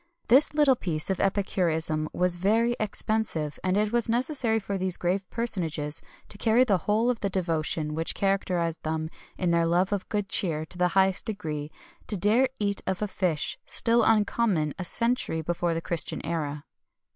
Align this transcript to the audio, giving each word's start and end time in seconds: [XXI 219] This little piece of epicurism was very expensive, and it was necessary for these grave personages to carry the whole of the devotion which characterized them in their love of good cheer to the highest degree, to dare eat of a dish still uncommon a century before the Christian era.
[XXI 0.23 0.29
219] 0.29 0.35
This 0.35 0.53
little 0.55 0.75
piece 0.75 1.09
of 1.11 1.19
epicurism 1.19 2.09
was 2.11 2.37
very 2.37 2.75
expensive, 2.79 3.59
and 3.63 3.77
it 3.77 3.91
was 3.91 4.09
necessary 4.09 4.59
for 4.59 4.75
these 4.75 4.97
grave 4.97 5.29
personages 5.29 6.01
to 6.27 6.39
carry 6.39 6.63
the 6.63 6.79
whole 6.89 7.11
of 7.11 7.19
the 7.19 7.29
devotion 7.29 7.93
which 7.93 8.15
characterized 8.15 8.81
them 8.81 9.11
in 9.37 9.51
their 9.51 9.67
love 9.67 9.93
of 9.93 10.09
good 10.09 10.27
cheer 10.27 10.65
to 10.65 10.77
the 10.79 10.87
highest 10.97 11.25
degree, 11.25 11.69
to 12.07 12.17
dare 12.17 12.49
eat 12.59 12.81
of 12.87 13.03
a 13.03 13.07
dish 13.07 13.59
still 13.67 14.01
uncommon 14.03 14.73
a 14.79 14.83
century 14.83 15.43
before 15.43 15.75
the 15.75 15.81
Christian 15.81 16.25
era. 16.25 16.63